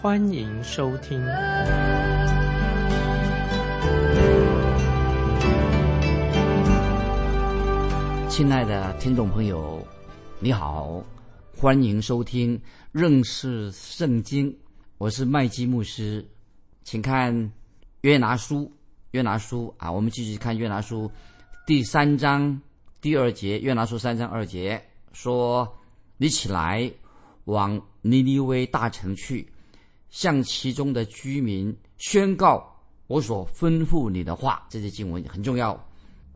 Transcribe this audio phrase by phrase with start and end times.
[0.00, 1.20] 欢迎收听。
[8.30, 9.84] 亲爱的听众朋友，
[10.38, 11.02] 你好，
[11.56, 12.60] 欢迎收听
[12.92, 14.56] 认识圣经。
[14.98, 16.24] 我是麦基牧师，
[16.84, 17.52] 请看
[18.02, 18.70] 约拿书。
[19.10, 21.10] 约拿书啊，我们继续看约拿书
[21.66, 22.60] 第三章
[23.00, 23.58] 第二节。
[23.58, 24.80] 约拿书三章二节
[25.12, 25.76] 说
[26.18, 26.88] ：“你起来，
[27.46, 29.44] 往尼尼微大城去，
[30.10, 35.78] 向其中的居民宣告我所吩咐你的话。”这些经文很重要，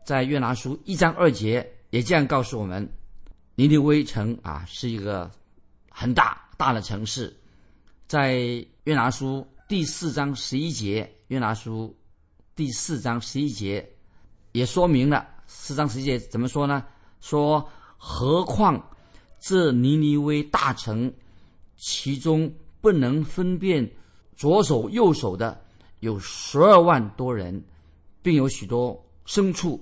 [0.05, 1.69] 在约拿书一章二节。
[1.89, 2.91] 也这样告诉我们，
[3.53, 5.29] 尼尼微城啊是一个
[5.91, 7.31] 很大大的城市，
[8.07, 8.33] 在
[8.85, 11.95] 约拿书第四章十一节，约拿书
[12.55, 13.87] 第四章十一节
[14.53, 16.83] 也说明了四章十一节怎么说呢？
[17.21, 17.63] 说
[17.95, 18.83] 何况
[19.39, 21.13] 这尼尼微大城，
[21.77, 22.51] 其中
[22.83, 23.89] 不能分辨
[24.35, 25.63] 左手右手的
[26.01, 27.63] 有十二万多人，
[28.21, 29.79] 并有许多牲畜。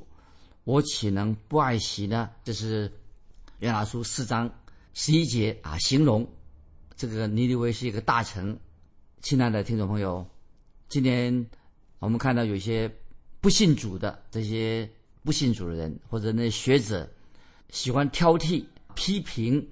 [0.65, 2.29] 我岂能不爱惜呢？
[2.43, 2.91] 这是
[3.57, 4.47] 约拿书四章
[4.93, 6.29] 十一节啊，形容
[6.95, 8.55] 这个尼尼微是一个大臣。
[9.21, 10.23] 亲爱的听众朋友，
[10.87, 11.49] 今天
[11.97, 12.87] 我们看到有些
[13.39, 14.87] 不信主的这些
[15.23, 17.09] 不信主的人，或者那学者
[17.71, 19.67] 喜欢挑剔、批评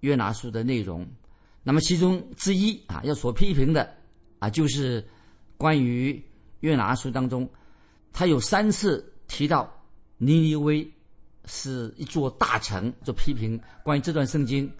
[0.00, 1.04] 约拿书的内容。
[1.62, 3.92] 那么其中之一啊，要所批评的
[4.38, 5.06] 啊，就是
[5.56, 6.22] 关于
[6.60, 7.48] 约拿书当中，
[8.12, 9.76] 他有三次提到。
[10.22, 10.86] 尼尼微
[11.46, 14.70] 是一座大城，就批评关于这段圣经，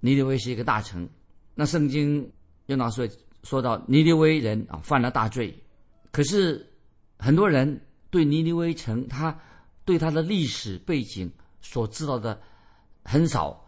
[0.00, 1.06] 尼尼微是一个大城。
[1.54, 2.26] 那圣经
[2.68, 3.06] 约拿书
[3.42, 5.54] 说到尼尼微人啊犯了大罪，
[6.10, 6.66] 可是
[7.18, 7.78] 很多人
[8.08, 9.38] 对尼尼微城，他
[9.84, 11.30] 对他的历史背景
[11.60, 12.40] 所知道的
[13.04, 13.62] 很少，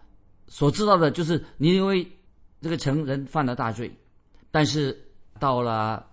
[0.48, 2.10] 所知道的就是尼尼微
[2.64, 3.94] 这个城人犯了大罪。
[4.50, 4.98] 但是
[5.38, 6.06] 到了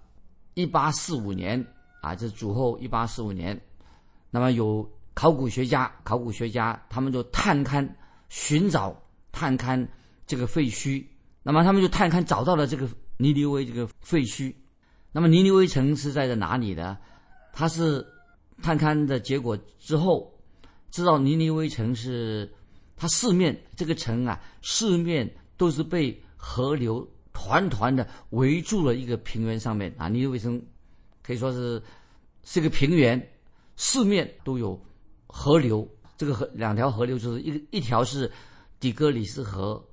[0.53, 1.65] 一八四五年
[2.01, 3.57] 啊，这主后一八四五年。
[4.29, 7.89] 那么有考古学家，考古学家他们就探勘、
[8.27, 8.93] 寻找、
[9.31, 9.87] 探勘
[10.27, 11.01] 这个废墟。
[11.41, 12.85] 那么他们就探勘找到了这个
[13.15, 14.53] 尼尼微这个废墟。
[15.13, 16.97] 那么尼尼微城是在在哪里呢？
[17.53, 18.05] 他是
[18.61, 20.37] 探勘的结果之后，
[20.89, 22.51] 知道尼尼微城是
[22.97, 30.07] 它四面这个城啊，四面都是被河流团团的围住了一个平原上面啊。
[30.07, 30.61] 尼尼微城
[31.21, 31.81] 可以说是
[32.43, 33.21] 是个平原。
[33.77, 34.79] 四面都有
[35.25, 38.31] 河流，这个河两条河流就是一一条是
[38.79, 39.83] 底格里斯河，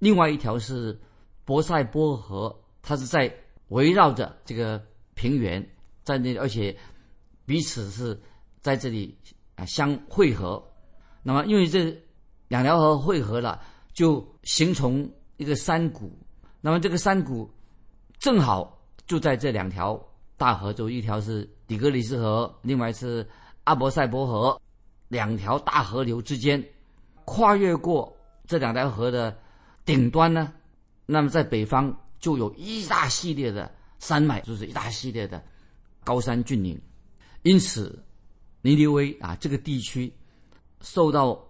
[0.00, 1.00] 另外一条是
[1.46, 3.32] 博塞波河，它是在
[3.68, 5.66] 围绕着这个平原
[6.02, 6.76] 在那，而且
[7.46, 8.20] 彼此是
[8.60, 9.16] 在这里
[9.54, 10.62] 啊相汇合。
[11.22, 11.96] 那么因为这
[12.48, 13.62] 两条河汇合了，
[13.94, 15.10] 就形成
[15.42, 16.10] 一个山谷。
[16.60, 17.50] 那么这个山谷
[18.18, 20.00] 正好就在这两条。
[20.38, 23.24] 大河中一条是底格里斯河，另外是
[23.62, 24.60] 阿伯塞伯河，
[25.06, 26.60] 两条大河流之间，
[27.24, 28.12] 跨越过
[28.44, 29.38] 这两条河的
[29.84, 30.52] 顶端呢，
[31.06, 35.40] 那么在北方就有一大系列的山脉，就是一大系列的
[36.02, 36.80] 高山峻岭，
[37.42, 38.04] 因此
[38.62, 40.12] 尼尼微啊这个地区
[40.80, 41.40] 受到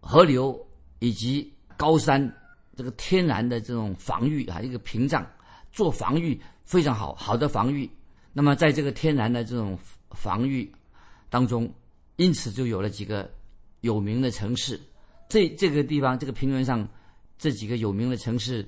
[0.00, 0.58] 河流
[1.00, 2.34] 以及高山
[2.80, 5.30] 这个天然的这种防御啊一个屏障，
[5.70, 7.86] 做防御非常好，好的防御。
[8.32, 9.78] 那么，在这个天然的这种
[10.12, 10.72] 防御
[11.28, 11.70] 当中，
[12.16, 13.30] 因此就有了几个
[13.82, 14.80] 有名的城市。
[15.28, 16.88] 这这个地方，这个平原上
[17.36, 18.66] 这几个有名的城市，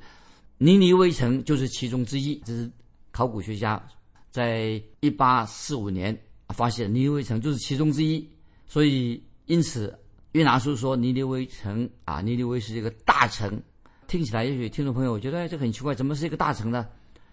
[0.58, 2.34] 尼尼微城就是其中之一。
[2.44, 2.70] 这是
[3.12, 3.82] 考古学家
[4.30, 6.14] 在一八四五年
[6.48, 8.28] 发现尼尼微城就是其中之一。
[8.66, 9.98] 所以，因此
[10.32, 13.58] 约拿书说尼尼微城啊，尼尼微是一个大城。
[14.12, 16.86] 听起来，也许听众朋友觉得这很奇怪，怎么是一个大城呢？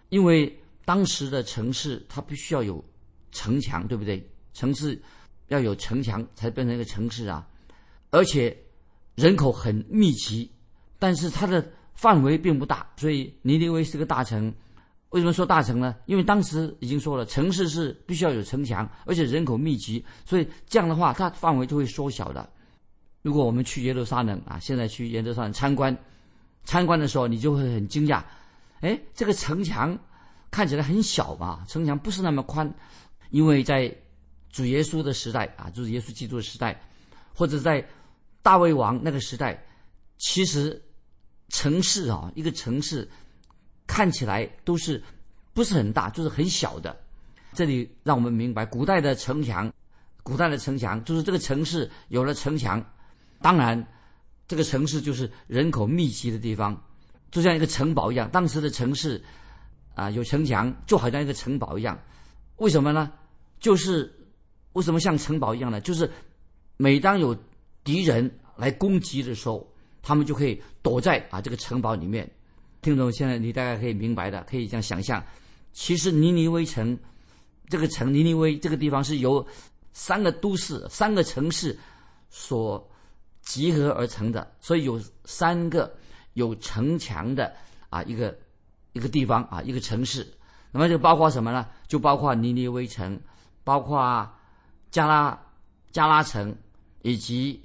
[0.08, 2.81] 因为当时的城市，它必须要有
[3.34, 4.26] 城墙，对不对？
[4.54, 4.98] 城市
[5.50, 7.46] 要有城墙才变成一个城市啊！
[8.12, 8.58] 而且
[9.16, 10.50] 人口很密集，
[10.98, 12.90] 但是它的范围并不大。
[12.96, 14.50] 所以尼尼微是个大城。
[15.10, 15.94] 为什么说大城呢？
[16.06, 22.50] 因为当时已经说了，城市是必须要有城墙，而且人口密集，所以这样的话，它范围就会缩小的。
[23.22, 25.94] 如果我们去耶路撒冷啊，现在去耶路撒冷参观，
[26.63, 28.23] 参观的时候，你就会很惊讶，
[28.81, 29.97] 哎，这个城墙。
[30.51, 32.73] 看起来很小嘛，城墙不是那么宽，
[33.29, 33.95] 因为在
[34.50, 36.81] 主耶稣的时代啊，就是耶稣基督的时代，
[37.35, 37.88] 或者在
[38.41, 39.63] 大卫王那个时代，
[40.17, 40.81] 其实
[41.50, 43.07] 城市啊，一个城市
[43.85, 45.00] 看起来都是
[45.53, 47.00] 不是很大，就是很小的。
[47.53, 49.71] 这里让我们明白，古代的城墙，
[50.23, 52.83] 古代的城墙就是这个城市有了城墙，
[53.39, 53.88] 当然
[54.50, 56.75] 这个城市就是人口密集的地方，
[57.31, 58.28] 就像一个城堡一样。
[58.31, 59.24] 当时的城市
[59.94, 61.98] 啊，有城墙，就好像一个城堡一样。
[62.57, 63.12] 为什么呢？
[63.60, 64.12] 就是
[64.74, 65.80] 为什么像城堡一样呢？
[65.80, 66.10] 就是
[66.78, 67.38] 每当有
[67.84, 72.30] 敌人来攻击的时候，他们就可以躲在啊这个城堡里面。
[72.81, 75.24] 听众，现在你大概可以明白的，可以这样想象。
[75.72, 76.98] 其实尼尼微城。
[77.72, 79.45] 这个城尼尼微这个地方是由
[79.94, 81.78] 三个都市、三个城市
[82.31, 82.90] 所
[83.50, 85.92] 集合而成的，所以有三个
[86.34, 87.51] 有城墙的
[87.90, 88.38] 啊一个
[88.94, 90.25] 一个地方啊一个城市。
[90.72, 91.66] 那么就包括什么呢？
[91.88, 93.19] 就包括尼尼微城，
[93.63, 94.30] 包括
[94.92, 95.36] 加拉
[95.92, 96.56] 加拉城
[97.01, 97.60] 以及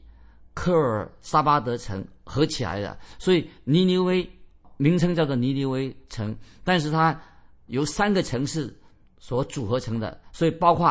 [0.55, 2.99] 科尔萨巴德城合起来的。
[3.19, 4.27] 所以尼尼微
[4.79, 6.35] 名称叫做尼尼微城，
[6.65, 7.21] 但是它
[7.67, 8.75] 由三个城市。
[9.19, 10.87] 所组合成的，所以包括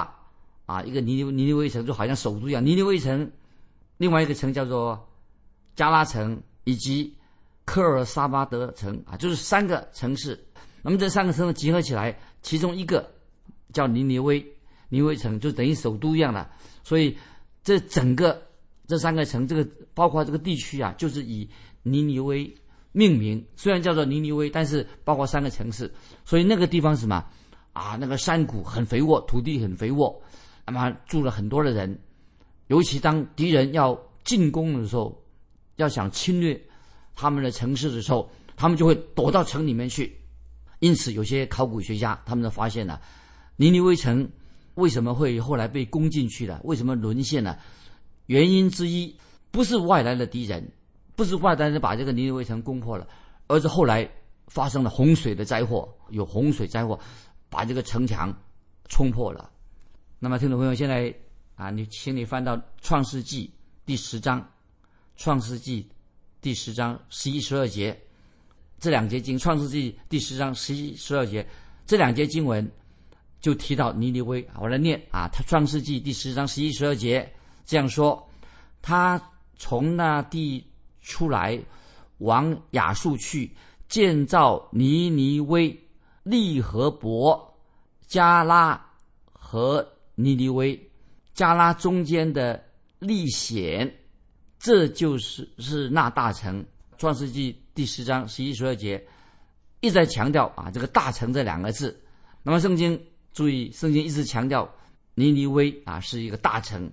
[0.65, 3.31] 啊一个尼尼尼尼微城就好像首都一样，尼尼微城，
[4.03, 4.99] 另外一个城叫做
[5.77, 7.15] 加拉城以及
[7.63, 10.37] 科尔萨巴德城啊，就是三个城市。
[10.81, 13.09] 那么这三个城市集合起来，其中一个
[13.71, 14.41] 叫尼尼微
[14.89, 16.45] 尼尼微城，就等于首都一样的。
[16.83, 17.17] 所以
[17.63, 18.45] 这整个
[18.87, 21.49] 这三个城，这个包括这个地区啊，就是以
[21.81, 22.53] 尼尼微
[22.91, 23.41] 命名。
[23.55, 25.89] 虽然叫做尼尼微，但是包括三个城市，
[26.25, 27.23] 所以那个地方什么？
[27.71, 30.21] 啊，那个山谷很肥沃，土地很肥沃，
[30.65, 31.97] 那么住了很多的人。
[32.67, 35.21] 尤其当敌人要进攻的时候，
[35.75, 36.59] 要想侵略
[37.15, 40.15] 他们的城市的时候，他们就会躲到城里面去。
[40.79, 43.01] 因此，有些考古学家他们就发现了，
[43.55, 44.29] 尼尼微城
[44.75, 46.59] 为什么会后来被攻进去了？
[46.63, 47.57] 为什么沦陷了？
[48.27, 49.15] 原因之一
[49.51, 50.71] 不是外来的敌人，
[51.15, 53.07] 不是外来人把这个尼尼微城攻破了，
[53.47, 54.09] 而是后来
[54.47, 56.99] 发生了洪水的灾祸，有洪水灾祸。
[57.53, 58.35] 把这个城墙
[58.89, 59.47] 冲破了。
[60.17, 61.13] 那么，听众朋友，现在
[61.55, 63.47] 啊，你请你翻到《创世纪》
[63.85, 64.41] 第十章，
[65.15, 65.83] 《创世纪》
[66.41, 67.99] 第十章十一、十二节
[68.79, 71.47] 这两节经，《创世纪》第十章十一、十二节
[71.85, 72.69] 这两节经文
[73.39, 74.47] 就提到尼尼微。
[74.59, 77.31] 我来念啊，他《创世纪》第十章十一、十二节
[77.65, 78.29] 这样说：
[78.81, 79.21] 他
[79.57, 80.65] 从那地
[81.01, 81.59] 出来，
[82.17, 83.55] 往亚述去，
[83.87, 85.79] 建造尼尼微。
[86.23, 87.59] 利和伯、
[88.07, 88.81] 加拉
[89.33, 89.85] 和
[90.15, 90.89] 尼尼微，
[91.33, 92.63] 加拉中间的
[92.99, 93.91] 历险，
[94.59, 96.63] 这就是是那大城。
[96.97, 99.03] 创世纪第十章十一十二节
[99.81, 101.99] 一再强调啊，这个大城这两个字。
[102.43, 102.99] 那么圣经
[103.33, 104.69] 注意，圣经一直强调
[105.15, 106.89] 尼尼微啊是一个大城，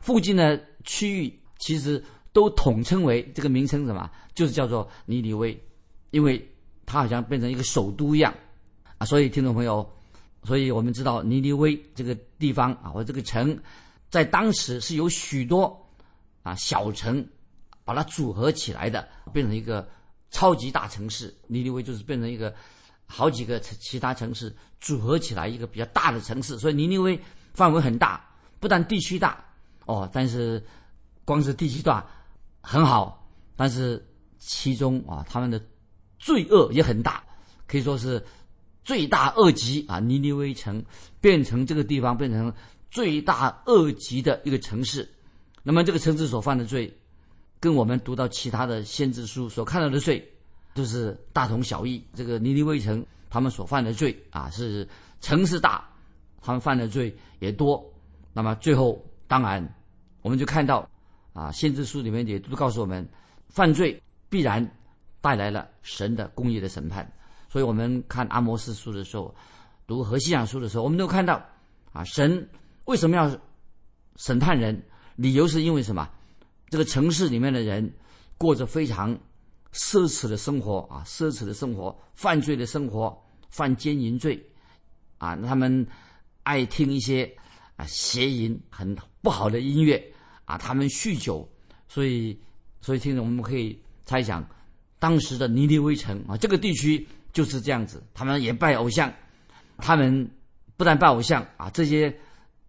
[0.00, 4.10] 附近的区域其实都统称为这个名称什么？
[4.34, 5.58] 就是叫做尼尼微，
[6.10, 6.44] 因为
[6.84, 8.34] 它好像变成一个首都一样。
[8.98, 9.88] 啊，所以听众朋友，
[10.46, 13.58] 所以我们知道尼尼微这个地方啊，或这个城，
[14.08, 15.76] 在当时是有许多
[16.44, 17.26] 啊小城
[17.84, 19.86] 把它组合起来的，变成一个
[20.30, 21.36] 超级大城市。
[21.48, 22.54] 尼尼微就是变成一个
[23.06, 26.56] 好几个其他城市组合起来一个比较大的城市。
[26.60, 27.20] 所以尼尼微
[27.52, 28.24] 范围很大，
[28.60, 29.44] 不但地区大
[29.86, 30.64] 哦，但是
[31.24, 32.06] 光是地区大
[32.60, 34.00] 很好，但是
[34.38, 35.60] 其中啊他们的
[36.20, 37.24] 罪恶也很大，
[37.66, 38.24] 可以说是。
[38.86, 39.98] 罪大恶极啊！
[39.98, 40.80] 尼尼微城
[41.20, 42.54] 变成这个地方变成
[42.88, 45.06] 罪大恶极的一个城市，
[45.64, 46.96] 那么这个城市所犯的罪，
[47.58, 50.24] 跟我们读到其他的先知书所看到的罪，
[50.72, 52.00] 都是大同小异。
[52.14, 54.88] 这个尼尼微城他们所犯的罪啊，是
[55.20, 55.84] 城市大，
[56.40, 57.84] 他们犯的罪也多。
[58.32, 59.68] 那么最后，当然
[60.22, 60.88] 我们就看到
[61.32, 63.04] 啊，先知书里面也都告诉我们，
[63.48, 64.64] 犯罪必然
[65.20, 67.12] 带来了神的公义的审判。
[67.48, 69.34] 所以我们看阿摩斯书的时候，
[69.86, 71.40] 读何西雅书的时候，我们都看到，
[71.92, 72.48] 啊，神
[72.86, 73.30] 为什么要
[74.16, 74.82] 审判人？
[75.16, 76.08] 理由是因为什么？
[76.68, 77.90] 这个城市里面的人
[78.36, 79.16] 过着非常
[79.72, 83.16] 奢侈的生活啊，奢侈的生活，犯罪的生活，
[83.48, 84.44] 犯奸淫罪，
[85.18, 85.86] 啊，他们
[86.42, 87.32] 爱听一些
[87.76, 90.04] 啊邪淫很不好的音乐
[90.44, 91.48] 啊，他们酗酒，
[91.88, 92.38] 所以，
[92.80, 94.46] 所以听着我们可以猜想，
[94.98, 97.06] 当时的尼尼微城啊，这个地区。
[97.36, 99.12] 就是这样子，他们也拜偶像，
[99.76, 100.26] 他们
[100.74, 102.08] 不但拜偶像啊，这些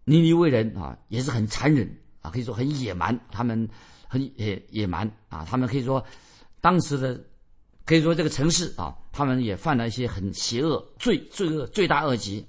[0.03, 1.89] 尼尼微人啊也是很残忍
[2.21, 3.65] 啊，可以说很野蛮，他们
[4.09, 6.05] 很野野蛮啊，他们可以说
[6.59, 7.17] 当时的
[7.85, 12.45] 可以说这个城市啊，他们也犯了一些很邪恶、罪罪恶、罪大恶极。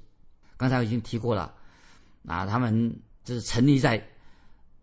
[0.57, 1.55] 刚才我已经提过了，
[2.27, 4.05] 啊，他们就是沉溺在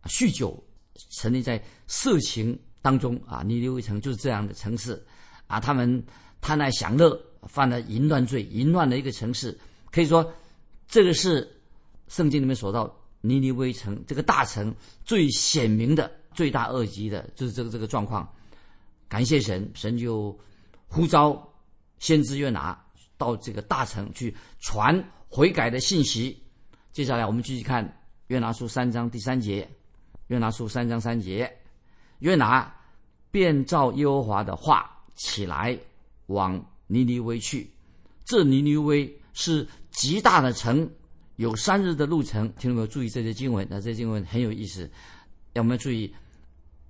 [0.05, 0.63] 酗酒、
[1.09, 3.43] 沉溺在色情当中啊。
[3.43, 5.05] 尼尼微城就是这样的城市
[5.47, 6.01] 啊，他们
[6.45, 9.57] 贪爱享乐，犯了淫乱罪，淫乱的一个城市。
[9.91, 10.31] 可以说，
[10.87, 11.59] 这个是
[12.07, 14.71] 圣经里面说到尼尼微城这个大城
[15.03, 18.31] 最显明的罪大恶极的，就是这个这个状况。
[19.07, 20.39] 感谢神，神就
[20.85, 21.51] 呼召
[21.97, 22.79] 先知约拿
[23.17, 26.39] 到这个大城去传悔改的信息。
[26.91, 27.83] 接下来我们继续看
[28.27, 29.67] 约拿书三章第三节。
[30.27, 31.51] 约拿书三章三节，
[32.19, 32.71] 约拿
[33.31, 35.75] 便照耶和华的话起来
[36.27, 37.69] 往尼尼微去。
[38.25, 40.89] 这尼尼微是极大的城，
[41.35, 42.47] 有三日的路程。
[42.53, 44.89] 听众朋友注意这些经文，那这些经文很有意思。
[45.53, 46.13] 要我们注意，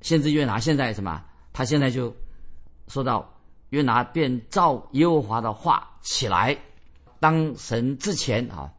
[0.01, 1.23] 先知约拿现在什么？
[1.53, 2.13] 他现在就
[2.87, 3.33] 说到
[3.69, 6.57] 约拿便照耶和华的话起来，
[7.19, 8.71] 当神之前啊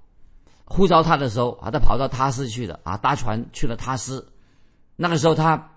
[0.65, 4.27] 呼召他的时候啊，他跑到他斯去了啊，搭船去了他斯。
[4.97, 5.73] 那个时候他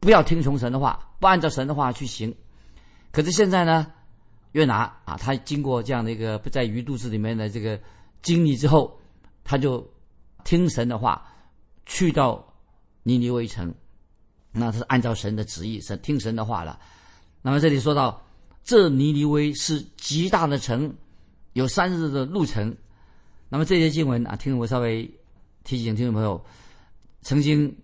[0.00, 2.34] 不要听从神的话，不按照神的话去行。
[3.12, 3.86] 可是现在呢，
[4.54, 7.78] 约拿啊，他经过这样的一个不在鱼肚子里面的这个
[8.22, 8.96] 经历之后，
[9.42, 9.84] 他就
[10.44, 11.26] 听神的话，
[11.86, 12.44] 去到
[13.02, 13.74] 尼尼微城。
[14.52, 16.78] 那他是按照神的旨意，神听神的话了。
[17.42, 18.24] 那么这里说到，
[18.62, 20.94] 这尼尼微是极大的城，
[21.54, 22.72] 有三日的路程。
[23.48, 25.02] 那么这些经文啊，听我稍微
[25.64, 26.40] 提醒听众朋友，
[27.22, 27.76] 曾经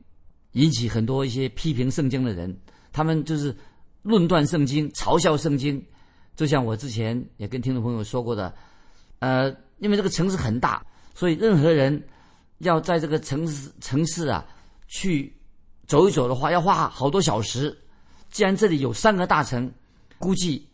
[0.52, 2.56] 引起很多一些批评圣经的人，
[2.92, 3.52] 他们就是
[4.02, 5.84] 论断圣经、嘲笑圣经。
[6.36, 8.54] 就像我之前也跟听众朋友说过的，
[9.18, 10.84] 呃，因为这个城市很大，
[11.14, 12.02] 所以任何人
[12.58, 14.46] 要在这个城市城市啊
[14.88, 15.34] 去。
[15.86, 17.76] 走一走的话要花好多小时，
[18.30, 19.68] 既然这里有三个大城，
[20.20, 20.64] 估计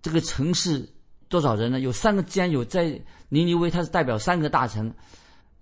[0.00, 0.88] 这个城市
[1.28, 1.80] 多少人呢？
[1.80, 4.90] 有三个，既然有在尼尼微，它是代表三个大城，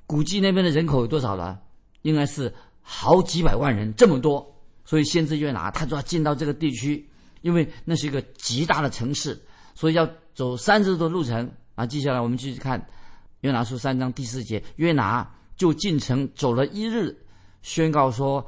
[0.06, 1.60] 估计那边的人口有多少了？
[2.02, 4.48] 应该是好几百万人，这么多。
[4.84, 7.04] 所以先知约拿他就要进到这个地区，
[7.42, 9.40] 因为那是一个极大的城市，
[9.74, 11.86] 所以要走三十多路程啊。
[11.86, 12.84] 接下来我们继续看
[13.42, 17.16] 约拿书三章第四节，约拿就进城走了一日，
[17.60, 18.44] 宣告说。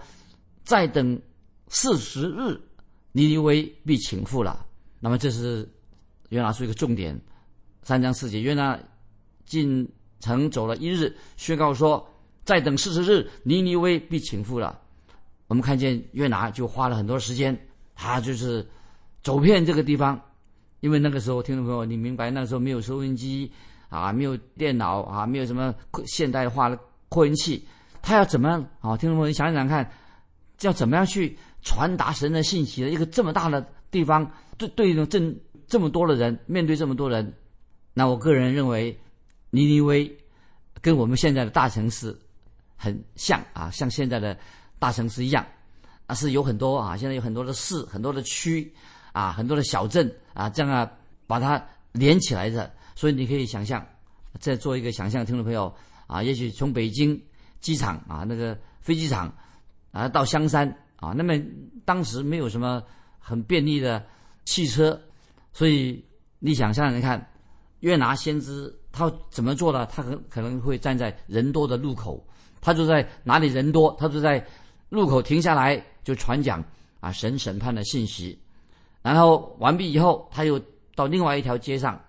[0.64, 1.20] 再等
[1.68, 2.58] 四十日，
[3.12, 4.64] 尼尼微必倾覆了。
[4.98, 5.70] 那么这是
[6.30, 7.14] 约拿书一个重点，
[7.82, 8.40] 三章四节。
[8.40, 8.80] 约拿
[9.44, 9.86] 进
[10.20, 12.02] 城走了一日，宣告说：
[12.44, 14.80] 再等四十日，尼尼微必倾覆了。
[15.46, 17.54] 我们看见约拿就花了很多时间，
[17.94, 18.66] 他就是
[19.24, 20.20] 走遍这个地方，
[20.78, 23.50] 因为那个时候，听众朋友，你明白，那个时候没有收音机
[23.88, 25.74] 啊，没有电脑啊，没有什么
[26.06, 26.78] 现代化的
[27.08, 27.66] 扩音器，
[28.00, 28.96] 他要怎么样啊？
[28.96, 29.90] 听众朋友，你想想看。
[30.60, 35.20] 要怎么样去传达神的信息的一个这么大的地方，对对着这
[35.66, 37.34] 这么多的人，面对这么多人，
[37.92, 38.98] 那我个人认为，
[39.50, 40.10] 尼尼微
[40.80, 42.16] 跟我们现在的大城市
[42.76, 44.38] 很像啊，像现在的
[44.78, 45.44] 大城市一样，
[46.06, 48.72] 啊是有很多啊，现在有很多的市、很多的区
[49.14, 50.90] 啊、很多的小镇啊，这样啊
[51.26, 52.70] 把它连起来的。
[52.94, 53.82] 所以你可以想象，
[54.38, 55.74] 再做一个想象，听众朋友
[56.06, 57.18] 啊，也许从北京
[57.60, 59.34] 机场啊那个飞机场。
[59.94, 61.40] 啊，到香山啊，那么
[61.84, 62.82] 当时没有什么
[63.20, 64.04] 很便利的
[64.44, 65.00] 汽车，
[65.52, 66.04] 所以
[66.40, 67.24] 你想象，你看
[67.78, 69.86] 约拿先知他怎么做呢？
[69.86, 72.26] 他可可能会站在人多的路口，
[72.60, 74.44] 他就在哪里人多，他就在
[74.88, 76.60] 路口停下来就传讲
[76.98, 78.36] 啊神审判的信息，
[79.04, 80.60] 然后完毕以后，他又
[80.96, 82.02] 到另外一条街上，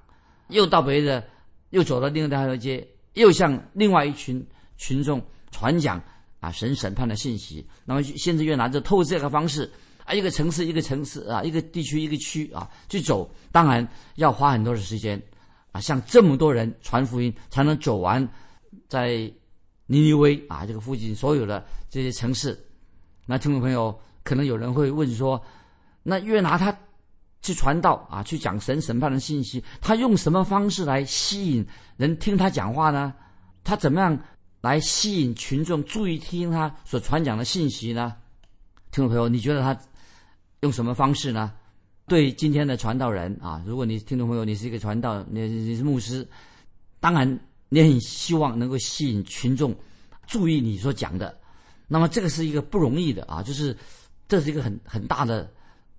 [0.48, 1.24] 又到别的，
[1.70, 4.44] 又走到另外一条街，又向另外一群
[4.78, 5.22] 群众
[5.52, 6.02] 传讲。
[6.42, 9.68] 啊，神审判的信息，那么先知约拿就透过这个方式
[10.04, 13.88] 啊，一个城市一个城市啊，一个地区一个区啊去走，当然
[14.18, 15.20] 要花很多的时间
[15.72, 18.28] 啊，向这么多人传福音，才能走完
[18.88, 19.10] 在
[19.88, 22.56] 尼尼微啊这个附近所有的这些城市。
[23.26, 25.42] 那听众朋友可能有人会问说，
[26.04, 26.78] 那约拿他
[27.46, 31.64] 去传道啊，去讲神审判的信息，他用什么方式来吸引
[31.96, 33.14] 人听他讲话呢？
[33.64, 34.18] 他怎么样？
[34.62, 38.16] 来吸引群众注意听他所传讲的信息呢？
[38.92, 39.80] 听众朋友，你觉得他
[40.62, 41.54] 用什么方式呢？
[42.08, 46.28] 对今天的传道人啊，如果你听众朋友你是一个传道，你你是牧师，
[47.00, 49.76] 当然你很希望能够吸引群众
[50.26, 51.38] 注意你所讲的。
[51.88, 53.78] 那么这个是一个不容易的啊，就是
[54.28, 55.48] 这是一个很很大的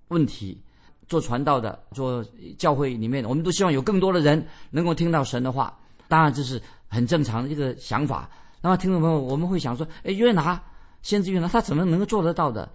[0.09, 0.61] 问题。
[1.07, 2.23] 做传道的，做
[2.57, 5.77] 教会里面的，我们都希望有更多的人能够听到神的话。
[6.07, 8.29] 当然这是很正常的一个想法。
[8.61, 10.61] 那么，听众朋友，我们会想说：，哎，约拿
[11.01, 12.67] 先知约拿，他怎么能够做得到的？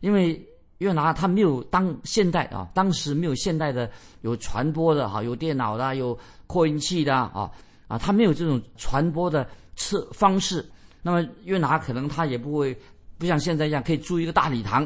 [0.00, 0.44] 因为
[0.78, 3.90] 约拿他没有当现代啊，当时没有现代的
[4.22, 7.50] 有传播的哈，有电脑的，有扩音器的啊
[7.86, 10.64] 啊，他没有这种传播的次方式。
[11.02, 12.76] 那么约拿可能他也不会
[13.16, 14.84] 不像现在一样可以租一个大礼堂，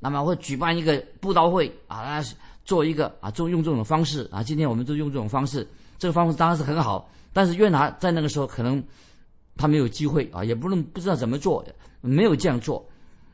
[0.00, 2.20] 那么会举办一个布道会啊，
[2.64, 4.42] 做一个啊，就用这种方式啊。
[4.42, 5.66] 今天我们就用这种方式，
[5.98, 7.08] 这个方式当然是很好。
[7.32, 8.82] 但是约拿在那个时候可能
[9.56, 11.64] 他没有机会啊，也不能不知道怎么做，
[12.00, 12.84] 没有这样做。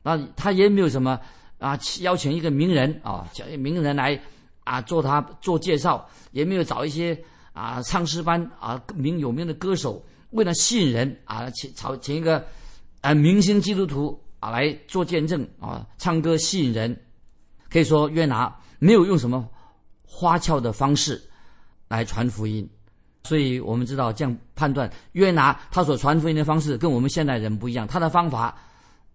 [0.03, 1.19] 那他也没有什么
[1.59, 4.21] 啊，邀请一个名人啊，叫名人来
[4.65, 7.19] 啊做他做介绍，也没有找一些
[7.53, 10.05] 啊唱诗班啊名有名的歌手。
[10.31, 12.45] 为了吸引人啊，请找请一个
[13.01, 16.97] 啊明星基督徒啊来做见证啊，唱歌吸引人。
[17.71, 19.49] 可以说约拿没有用什么
[20.03, 21.23] 花俏的方式
[21.89, 22.69] 来传福音，
[23.25, 27.87] 所以我们知道这样判断约拿他所传福音的方式跟我们现代人不一样。
[27.87, 28.57] 他的方法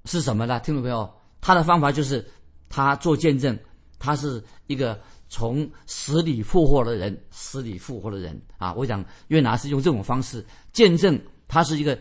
[0.06, 0.60] 是什么呢？
[0.60, 1.10] 听懂没有，
[1.40, 2.26] 他的方法就是
[2.70, 3.58] 他做见证，
[4.00, 5.00] 他是一个。
[5.34, 8.74] 从死里复活的人，死里复活的人啊！
[8.74, 11.98] 我想约拿是用这种方式见证他是一个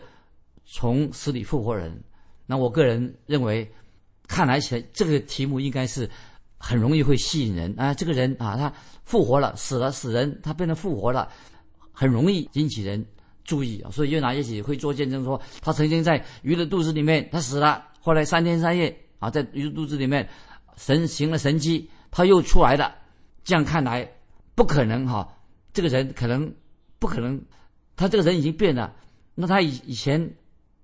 [0.65, 1.97] 从死里复活人。
[2.51, 3.71] 那我个人认为，
[4.27, 6.09] 看来起这个题目应该是
[6.57, 7.93] 很容易会吸引人啊！
[7.93, 8.73] 这个人啊，他
[9.05, 11.31] 复活了，死了死人，他变得复活了，
[11.93, 13.05] 很容易引起人
[13.45, 13.89] 注意啊！
[13.89, 20.27] 所以约拿也许会做见证，说他曾经在鱼的肚子里面，他死了，后来三天三夜啊，在鱼肚子里面
[20.75, 22.93] 神行了神迹，他又出来了。
[23.45, 24.11] 这样看来，
[24.55, 25.25] 不可能哈，
[25.71, 26.53] 这个人可能
[26.99, 27.41] 不可能，
[27.95, 28.93] 他这个人已经变了。
[29.35, 30.35] 那他以以前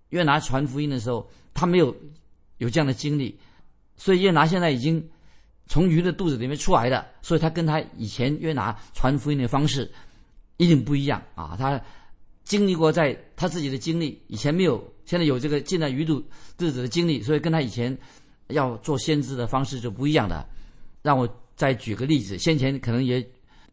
[0.09, 1.95] 约拿传福音的时候，他没有
[2.57, 3.37] 有这样的经历，
[3.95, 5.03] 所以约拿现在已经
[5.67, 9.91] 从鱼的肚子里面出来了，所以他跟他以前约拿传福音的方式
[10.57, 11.55] 一定不一样啊。
[11.57, 11.81] 他
[12.43, 16.19] 经历过在他自己的经历，以前没有，现在有这个进了鱼肚
[16.57, 17.97] 肚子的经历，所以跟他以前
[18.47, 20.47] 要做先知的方式就不一样的，
[21.01, 21.27] 让我。
[21.57, 23.27] 再举个例子，先前可能也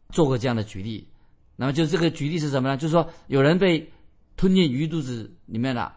[0.09, 1.07] 做过这样的举例，
[1.55, 2.79] 那么就这个举例是什么呢？
[2.79, 3.87] 就是说有人被
[4.39, 5.95] 吞进鱼肚子里面了，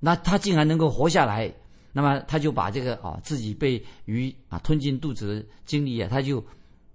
[0.00, 1.52] 那他竟然能够活下来，
[1.92, 6.44] 那么他就把这个啊自己被鱼啊吞进肚子的经历啊，他就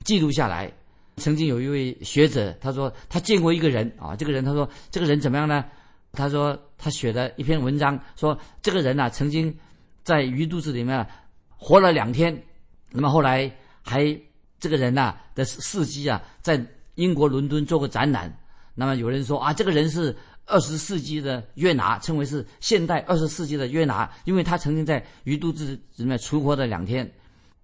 [0.03, 0.71] 记录下来。
[1.17, 5.65] 曾经有一位学者，他说他见过一个人啊，这个人他说这个人怎么样呢？
[6.11, 9.55] 他说他写的一篇文章，说这个人呐曾经
[10.03, 11.05] 在鱼肚子里面
[11.49, 12.43] 活了两天，
[12.91, 13.51] 那么后来。
[13.85, 14.17] 还
[14.61, 18.33] 这个人呐的事迹啊，在英国伦敦做过展览。
[18.75, 27.09] 那么有人说啊，这个人是二十世纪的约拿，称为是现代二十世纪的约拿，因为他曾经在鱼肚子里面存活了两天。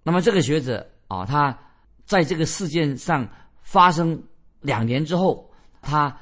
[0.02, 1.56] 那么这个学者啊，他
[2.04, 3.28] 在这个事件上
[3.62, 4.22] 发生
[4.60, 5.50] 两年之后，
[5.82, 6.16] 他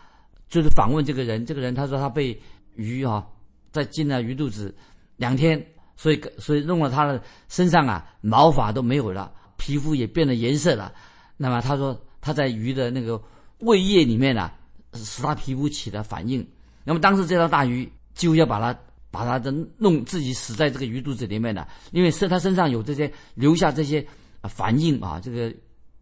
[0.48, 1.46] 就是访问这个人。
[1.46, 2.40] 这个人他说他被
[2.74, 3.26] 鱼啊
[3.70, 4.74] 在进了鱼肚子
[5.16, 5.64] 两天，
[5.96, 9.32] 所以所以弄了他的身上啊毛发都没有了。
[9.56, 10.92] 皮肤也变了颜色了，
[11.36, 13.20] 那么他说他在鱼的那个
[13.58, 14.50] 胃液里面呢，
[14.94, 16.46] 使他皮肤起了反应。
[16.84, 18.78] 那么当时这条大鱼就要把它
[19.10, 24.06] 把它的弄自己死在这个鱼肚子里面了，因为身它身上有这些留下这些
[24.42, 25.54] 反应啊，这个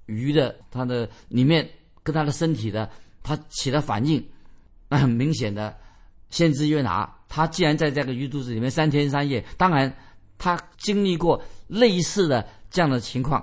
[0.07, 1.69] 鱼的它的里面
[2.03, 2.91] 跟它的身体的
[3.23, 4.25] 它起了反应，
[4.89, 5.77] 那很明显的，
[6.31, 9.93] 先知约拿他既然在这个鱼肚子里面三天三夜，当然
[10.39, 12.47] 他经历过类似的。
[12.69, 13.43] 这样的情况，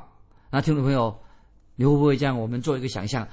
[0.51, 1.17] 那听众朋友，
[1.75, 2.39] 你会不会这样？
[2.39, 3.27] 我们做一个想象，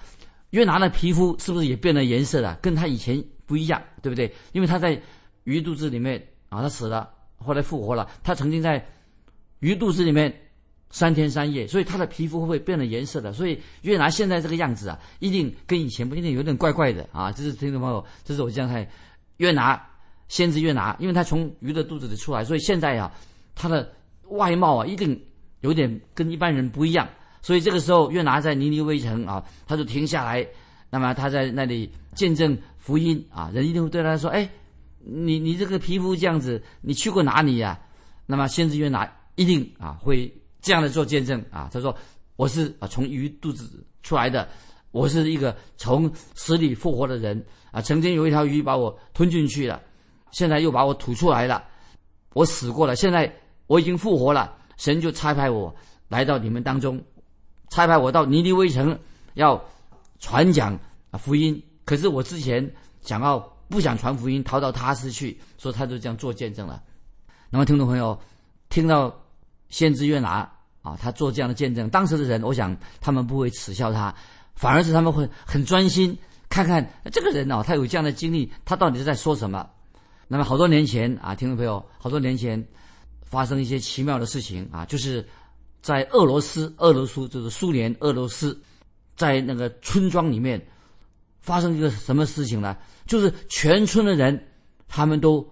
[0.50, 2.58] 约拿的皮肤是不是也变了颜色了？
[2.62, 4.32] 跟他以前不一样，对不对？
[4.52, 5.00] 因为他在
[5.44, 8.08] 鱼肚子里面啊，他死了，后来复活了。
[8.22, 8.84] 他曾经在
[9.60, 10.34] 鱼肚子里面
[10.90, 13.32] 三天三夜，所以他的皮肤会不会变了颜色的。
[13.32, 17.30] 所以约拿现在这个样子啊，一定跟以前不一定有点怪怪的啊。
[17.32, 18.86] 这是听众朋友，这是我这样看
[19.38, 19.80] 约拿
[20.28, 23.12] 先知约拿，因为他从鱼的肚子里出来，所以现在呀，
[23.54, 23.92] 他的
[24.28, 25.20] 外貌啊，一定。
[25.62, 27.06] 有点跟一般人不一样，
[27.42, 30.46] 所以这个时候约拿在尼尼微城啊，他就停下来，
[30.90, 34.48] 那么他在那里见证福音啊，人一定会对他说：“哎，
[34.98, 37.80] 你你这个皮肤这样子，你去过哪里呀？”
[38.26, 41.96] 那么先知约拿一定啊会这样的做见证啊，他说
[42.36, 44.48] ：“我是啊从鱼肚子出来的，
[44.92, 49.80] 我是一个从死里复活的人啊，曾经有一条鱼把我吞进去了，
[50.30, 51.64] 现在又把我吐出来了，
[52.34, 53.32] 我死过了，现在
[53.66, 55.74] 我已经复活了。”神就差派我
[56.08, 56.98] 来到你们当中，
[57.70, 58.98] 差派我到尼尼微城，
[59.34, 59.58] 要
[60.18, 60.78] 传讲
[61.10, 61.60] 啊福音。
[61.86, 66.82] 可是我之前想要不想传福音，逃到他斯去，所以他就这样做见证了。
[67.48, 68.20] 那么听众朋友
[68.68, 69.12] 听到
[69.70, 70.48] 先知约拿
[70.82, 74.14] 啊，他做这样的见证，当时的人，我想他们不会耻笑他，
[74.54, 76.16] 反而是他们会很专心
[76.48, 79.68] 看看这个人哦，他有这样的经历，他到底是在说什么。
[80.28, 82.62] 那么好多年前啊，听众朋友，好多年前。
[83.22, 85.24] 发生一些奇妙的事情啊，就是
[85.80, 88.60] 在俄罗斯，俄罗斯就是苏联俄罗斯，
[89.16, 90.60] 在那个村庄里面
[91.40, 92.76] 发生一个什么事情呢？
[93.06, 94.48] 就是全村的人
[94.86, 95.46] 他们都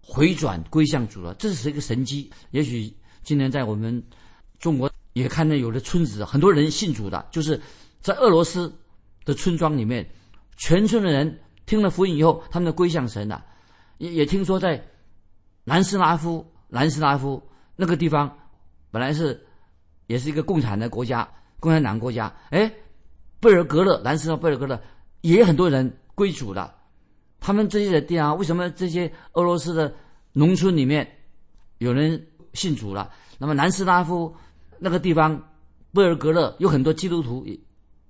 [0.00, 2.30] 回转归向主了，这是一个神迹。
[2.50, 4.02] 也许今天在我们
[4.58, 7.60] 中国也看到有的村子很多人信主的，就是
[8.00, 8.72] 在俄罗斯
[9.24, 10.08] 的村庄里面，
[10.56, 13.44] 全村的人听了福音以后，他们都归向神了。
[13.98, 14.82] 也也听说在
[15.64, 17.42] 南斯拉夫，南斯拉夫
[17.76, 18.30] 那个地方
[18.90, 19.46] 本来是
[20.10, 21.26] 也是一个共产的国家，
[21.60, 22.34] 共产党国家。
[22.50, 22.68] 哎，
[23.38, 24.76] 贝尔格勒，南斯拉贝尔格勒
[25.20, 26.74] 也很多人归主了。
[27.38, 29.94] 他们这些地方，为什么这些俄罗斯的
[30.32, 31.08] 农村里面
[31.78, 33.08] 有人信主了？
[33.38, 34.34] 那么南斯拉夫
[34.80, 35.40] 那个地方
[35.92, 37.46] 贝尔格勒有很多基督徒，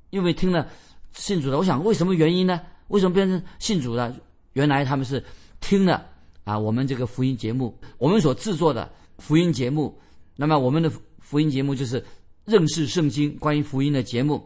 [0.09, 0.67] 因为听了
[1.13, 1.59] 信主了。
[1.59, 2.63] 我想为什么原因呢？
[2.89, 4.17] 为什么变成信主了？
[4.55, 5.23] 原来他们是。
[5.61, 6.07] 听了
[6.45, 10.01] 啊，我们这个福音节目，我们所制作的福音节目，
[10.35, 10.91] 那么我们的
[11.31, 12.05] 福音节目就是
[12.45, 14.45] 认识圣经关于福音的节目，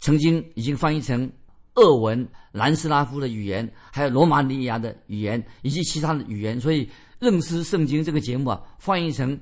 [0.00, 1.30] 曾经已经翻译成
[1.74, 9.38] 俄文、南斯拉夫的语言，还有罗马尼亚的语言以及其他的语言，所以认识圣经这个节目啊，翻译成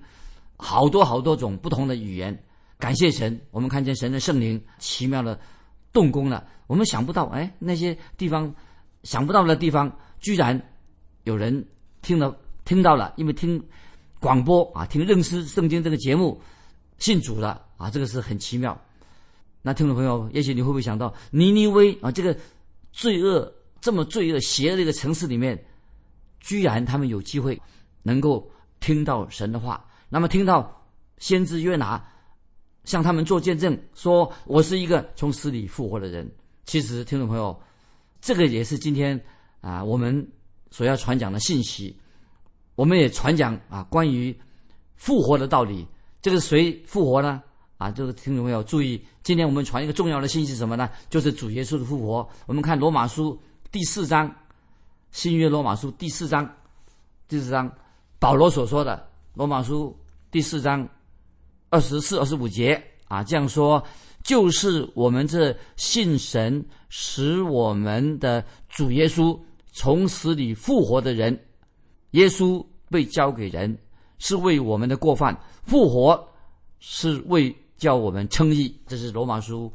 [0.57, 2.37] 好多好多种不同的语言。
[2.81, 5.39] 感谢神，我们看见神的圣灵奇妙的
[5.93, 6.45] 动工了。
[6.67, 8.53] 我们想不到，哎，那些地方
[9.05, 10.61] 想不到的地方，居然。
[11.23, 11.65] 有人
[12.01, 13.63] 听了听到了，因为听
[14.19, 16.41] 广播啊，听认识圣经这个节目，
[17.03, 18.81] 信主了啊，这个是很奇妙。
[19.61, 22.37] 那听众朋友，也许你会不会想到尼尼微啊，这个
[22.93, 25.61] 罪恶这么罪恶邪恶的一个城市里面，
[26.39, 27.61] 居然他们有机会
[28.05, 30.87] 能够听到神的话，那么听到
[31.19, 32.01] 先知约拿
[32.85, 36.31] 向他们做见证，说我是一个从死里复活的人。
[36.67, 37.61] 其实，听众朋友，
[38.21, 39.21] 这个也是今天
[39.61, 40.25] 啊，我们。
[40.75, 41.95] 所要传讲的信息，
[42.77, 44.35] 我们也传讲啊，关于
[44.97, 45.87] 复活的道理。
[46.23, 47.43] 这个谁复活呢？
[47.79, 50.89] 啊，这个听众朋友注意，今天我们传一个重要的信息什么呢？
[51.11, 52.27] 就是主耶稣的复活。
[52.47, 53.37] 我们看罗马书
[53.73, 54.33] 第四章，
[55.11, 56.49] 新约罗马书第四章，
[57.27, 57.71] 第四章
[58.21, 59.05] 保罗所说的
[59.35, 59.95] 罗马书
[60.31, 60.89] 第四章
[61.71, 63.85] 二十四、二十五节啊，这样说，
[64.23, 69.37] 就是我们这信神使我们的主耶稣。
[69.75, 71.47] 从死里复活的人，
[72.11, 73.77] 耶稣被交给人，
[74.23, 76.29] 是为我们的过犯；复活
[76.79, 78.73] 是为叫我们称义。
[78.87, 79.71] 这是罗马书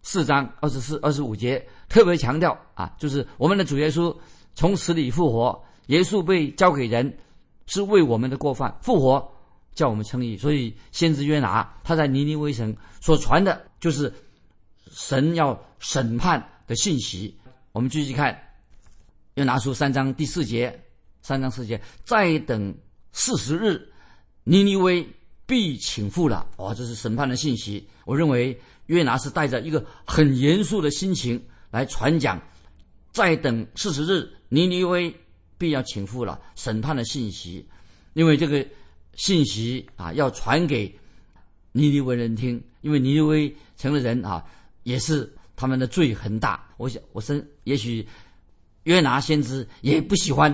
[0.00, 4.16] 四章二十四、二十五节特别强调啊，就是我们的主耶稣
[4.54, 7.18] 从死里复活，耶稣被交给人，
[7.66, 9.28] 是为我们的过犯；复活
[9.74, 10.36] 叫我们称义。
[10.36, 14.12] 所以先知约拿他在尼尼微城所传的，就是
[14.92, 17.36] 神要审判的信息。
[17.72, 18.40] 我们继续看。
[19.34, 20.80] 又拿出三章第四节，
[21.20, 22.72] 三章四节，再等
[23.14, 23.88] 四十日，
[24.42, 25.08] 尼尼微
[25.46, 26.46] 必请复了。
[26.58, 27.88] 哇，这是审判的信息。
[28.04, 32.38] 我认为约拿是带着一个很严肃的心情来传讲。
[33.12, 35.14] 再等四十日，尼尼微
[35.56, 37.66] 必要请复了，审判的信息。
[38.12, 38.66] 因为这个
[39.14, 40.94] 信息啊，要传给
[41.72, 42.62] 尼尼微人听。
[42.82, 44.44] 因为尼尼微城的人啊，
[44.82, 46.68] 也是他们的罪很大。
[46.76, 48.06] 我想，我生也许。
[48.82, 50.52] 约拿先知也不喜欢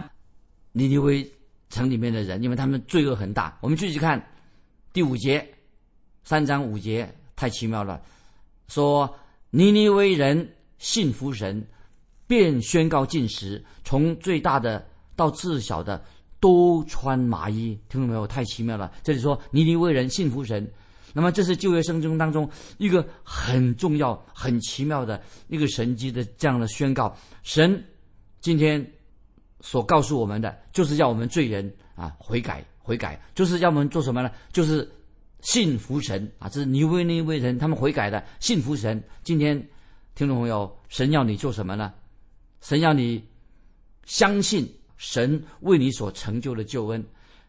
[0.70, 1.29] 尼尼微
[1.71, 3.57] 城里面的人，因为他们罪恶很大。
[3.63, 4.23] 我们继续看
[4.93, 5.49] 第五节，
[6.23, 8.03] 三章五节太奇妙了。
[8.69, 9.09] 说
[9.51, 11.67] 尼尼微人信服神，
[12.27, 16.05] 便宣告禁食，从最大的到至小的
[16.39, 17.79] 都穿麻衣。
[17.89, 18.27] 听到没有？
[18.27, 18.93] 太奇妙了。
[19.03, 20.71] 这里说尼尼微人信服神，
[21.15, 22.47] 那么这是旧约圣经当中
[22.79, 27.17] 一个很重要、很奇妙的一个神迹的这样的宣告。
[27.43, 27.83] 神。
[28.43, 28.83] 今天
[29.61, 34.31] 所告诉我们的，就是要我们罪人啊悔改悔改，就是要我们做什么呢？
[34.53, 34.90] 就是
[35.40, 36.49] 信服神啊！
[36.49, 39.03] 这是尼威尼威人他们悔改的，信服神。
[39.23, 39.68] 今天
[40.14, 41.92] 听众朋友，神要你做什么呢？
[42.61, 43.25] 神要你
[44.05, 47.05] 相信神为你所成就的救恩，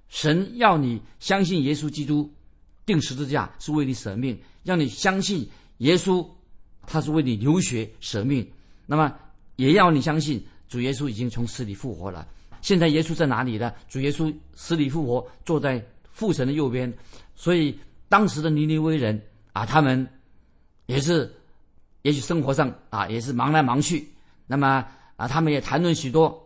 [0.07, 2.33] 神要你相信耶稣基督
[2.85, 6.27] 定十字架是为你舍命，让你相信耶稣
[6.85, 8.47] 他是为你流血舍命，
[8.85, 9.13] 那么
[9.55, 10.45] 也要你相信。
[10.71, 12.25] 主耶稣已经从死里复活了，
[12.61, 13.73] 现在耶稣在哪里呢？
[13.89, 16.91] 主耶稣死里复活，坐在父神的右边。
[17.35, 20.07] 所以当时的尼尼微人啊，他们
[20.85, 21.29] 也是，
[22.03, 24.07] 也许生活上啊也是忙来忙去。
[24.47, 26.41] 那么啊，他们也谈论许多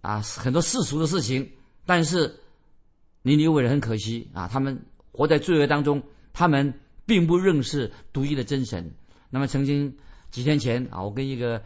[0.00, 1.48] 啊很多世俗的事情。
[1.86, 2.34] 但是
[3.22, 4.76] 尼尼微人很可惜啊，他们
[5.12, 6.02] 活在罪恶当中，
[6.32, 6.74] 他们
[7.06, 8.92] 并不认识独一的真神。
[9.30, 9.96] 那么曾经
[10.32, 11.62] 几天前啊，我跟一个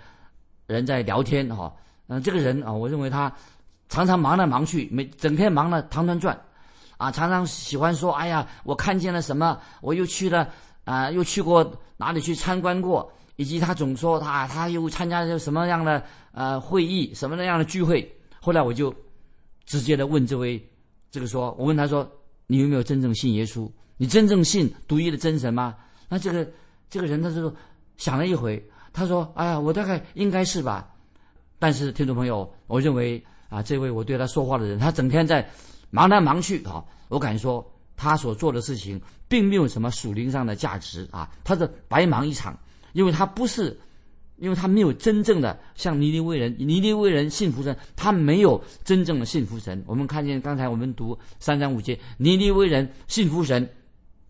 [0.67, 1.75] 人在聊天哈。
[2.07, 3.33] 嗯，这个人啊，我认为他
[3.88, 6.38] 常常忙来忙去，每整天忙得团团转，
[6.99, 9.59] 啊，常常喜欢说：“哎呀，我看见了什么？
[9.81, 10.49] 我又去了
[10.85, 16.01] 啊，又去过哪里去参观过？”以及他总说他他又参加什么样的
[16.33, 18.09] 呃会议，什么那样的聚会。
[18.40, 18.95] 后来我就
[19.64, 20.62] 直接的问这位
[21.11, 22.09] 这个说，我问他说
[22.47, 23.69] ：“你有没有真正信耶稣？
[23.97, 25.75] 你真正信独一的真神吗？”
[26.09, 26.49] 那这个
[26.88, 27.53] 这个人他就
[27.97, 30.88] 想了一回，他说：“哎呀，我大概应该是吧。”
[31.64, 35.48] 但是听众朋友，我认为啊，这位我对他说话的人，他整天在
[35.88, 42.55] 忙来忙去啊，我敢说他所做的事情并没有什么属灵上的价值啊，他是白忙一场。
[42.92, 43.74] 因为他不是，
[44.37, 49.83] 因为他没有真正的像尼尼微人，尼尼微人信服神，他没有真正的信服神。
[49.87, 53.66] 我们看见刚才我们读三章五节，尼尼微人信服神，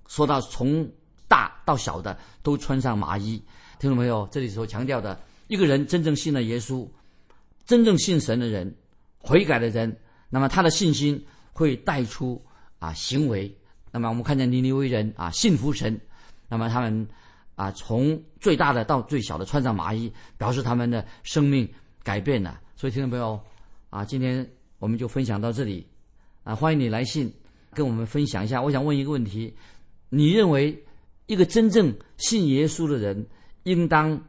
[0.07, 0.88] 说到从
[1.27, 3.42] 大到小的都穿上麻衣，
[3.81, 4.25] 听懂没有？
[4.31, 5.18] 这里所强调的，
[5.49, 6.87] 一个人真正信了耶稣，
[7.66, 8.74] 真正信神的人，
[9.18, 9.96] 悔改的人，
[10.31, 12.40] 那么他的信心会带出
[12.79, 13.57] 啊行为。
[13.90, 16.00] 那么我们看见尼尼微人啊信服神，
[16.48, 17.07] 那么他们。
[17.57, 21.68] 啊，从最大的到最小的穿上麻衣，表示他们的生命
[22.03, 22.61] 改变了。
[22.74, 23.40] 所以，听众朋友，
[23.90, 24.44] 啊，今天
[24.81, 25.87] 我们就分享到这里。
[26.42, 27.33] 啊，欢迎你来信
[27.72, 28.61] 跟我们分享一下。
[28.61, 29.55] 我想问一个问题：
[30.09, 30.77] 你认为
[31.27, 33.24] 一个真正信耶稣的人，
[33.62, 34.20] 应当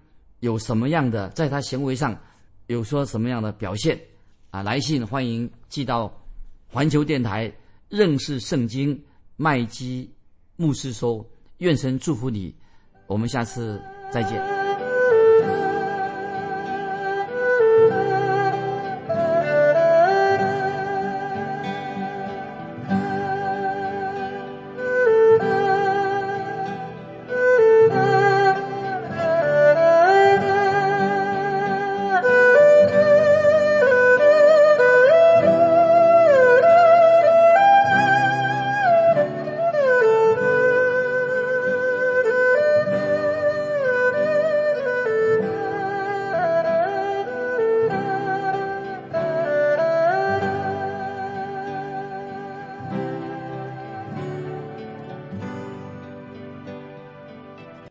[0.41, 2.15] 有什么样的，在他行为上
[2.67, 3.99] 有说什么样的表现？
[4.51, 6.11] 啊，来信欢迎寄到
[6.67, 7.53] 环球电台
[7.89, 8.99] 认识圣经
[9.35, 10.09] 麦基
[10.55, 11.25] 牧师收。
[11.59, 12.53] 愿神祝福你。
[13.07, 14.64] 我们下次再见。